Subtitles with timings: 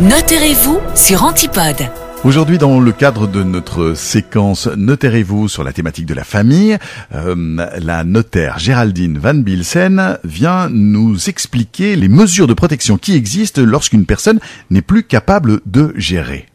[0.00, 1.90] Notez-vous sur Antipode.
[2.24, 6.78] Aujourd'hui, dans le cadre de notre séquence Notez-vous sur la thématique de la famille,
[7.14, 13.60] euh, la notaire Géraldine Van Bilsen vient nous expliquer les mesures de protection qui existent
[13.60, 14.40] lorsqu'une personne
[14.70, 16.49] n'est plus capable de gérer.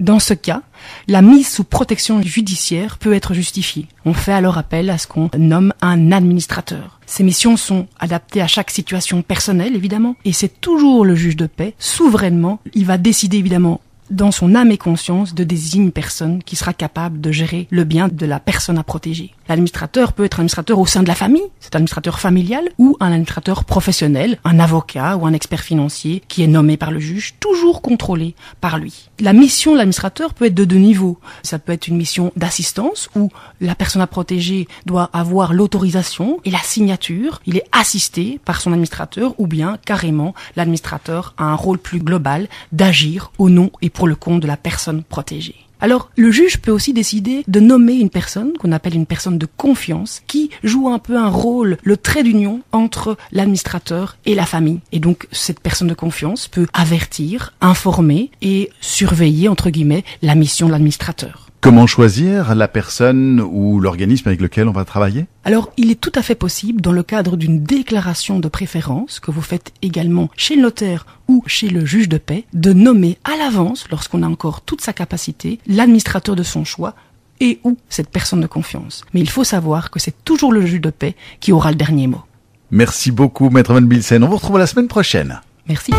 [0.00, 0.62] Dans ce cas,
[1.08, 3.88] la mise sous protection judiciaire peut être justifiée.
[4.04, 7.00] On fait alors appel à ce qu'on nomme un administrateur.
[7.06, 11.46] Ces missions sont adaptées à chaque situation personnelle, évidemment, et c'est toujours le juge de
[11.46, 16.42] paix, souverainement, il va décider évidemment dans son âme et conscience de désigner une personne
[16.42, 19.34] qui sera capable de gérer le bien de la personne à protéger.
[19.48, 23.08] L'administrateur peut être administrateur au sein de la famille, c'est un administrateur familial, ou un
[23.08, 27.80] administrateur professionnel, un avocat ou un expert financier qui est nommé par le juge, toujours
[27.80, 29.08] contrôlé par lui.
[29.20, 31.18] La mission de l'administrateur peut être de deux niveaux.
[31.42, 36.50] Ça peut être une mission d'assistance où la personne à protéger doit avoir l'autorisation et
[36.50, 37.40] la signature.
[37.46, 42.48] Il est assisté par son administrateur ou bien carrément l'administrateur a un rôle plus global
[42.72, 45.56] d'agir au nom et pour le compte de la personne protégée.
[45.80, 49.46] Alors, le juge peut aussi décider de nommer une personne qu'on appelle une personne de
[49.46, 54.80] confiance qui joue un peu un rôle, le trait d'union entre l'administrateur et la famille.
[54.90, 60.66] Et donc, cette personne de confiance peut avertir, informer et surveiller, entre guillemets, la mission
[60.66, 61.47] de l'administrateur.
[61.60, 65.26] Comment choisir la personne ou l'organisme avec lequel on va travailler?
[65.44, 69.32] Alors, il est tout à fait possible, dans le cadre d'une déclaration de préférence que
[69.32, 73.36] vous faites également chez le notaire ou chez le juge de paix, de nommer à
[73.36, 76.94] l'avance, lorsqu'on a encore toute sa capacité, l'administrateur de son choix
[77.40, 79.04] et ou cette personne de confiance.
[79.12, 82.06] Mais il faut savoir que c'est toujours le juge de paix qui aura le dernier
[82.06, 82.22] mot.
[82.70, 84.22] Merci beaucoup, Maître Van Bilsen.
[84.22, 85.40] On vous retrouve la semaine prochaine.
[85.68, 85.92] Merci.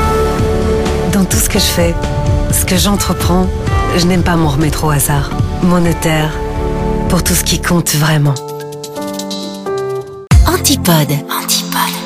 [1.12, 1.94] Dans tout ce que je fais,
[2.54, 3.48] ce que j'entreprends,
[3.98, 5.30] je n'aime pas m'en remettre au hasard.
[5.64, 6.32] Mon notaire,
[7.10, 8.36] pour tout ce qui compte vraiment.
[10.48, 11.12] Antipode.
[11.30, 11.99] Antipode.